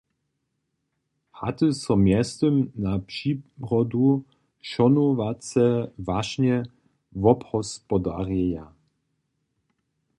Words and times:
Haty 1.39 1.67
so 1.81 1.93
mjeztym 2.05 2.55
na 2.85 2.93
přirodu 3.07 4.05
šonowace 4.69 5.65
wašnje 6.07 6.57
wobhospodarjeja. 7.23 8.65